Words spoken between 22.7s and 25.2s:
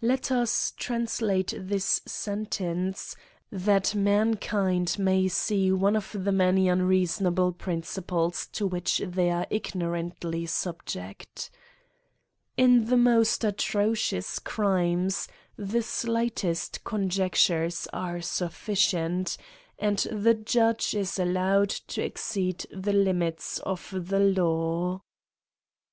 the limits of the law..